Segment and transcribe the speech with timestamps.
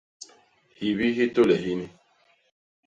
[0.77, 1.87] Hyibi hi tôle hini!